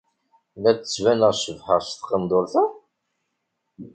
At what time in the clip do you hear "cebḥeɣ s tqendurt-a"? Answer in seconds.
1.35-2.63